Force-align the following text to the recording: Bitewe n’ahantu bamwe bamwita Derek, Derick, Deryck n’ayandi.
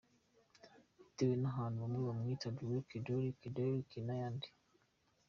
Bitewe 0.97 1.35
n’ahantu 1.41 1.77
bamwe 1.83 1.99
bamwita 2.07 2.55
Derek, 2.57 2.87
Derick, 3.05 3.39
Deryck 3.55 3.91
n’ayandi. 4.05 4.49